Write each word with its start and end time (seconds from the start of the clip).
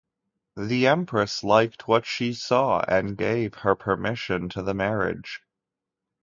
The 0.57 0.87
Empress 0.87 1.43
liked 1.43 1.87
what 1.87 2.07
she 2.07 2.33
saw 2.33 2.79
and 2.87 3.15
gave 3.15 3.53
her 3.53 3.75
permission 3.75 4.49
to 4.49 4.63
the 4.63 4.73
marriage. 4.73 5.43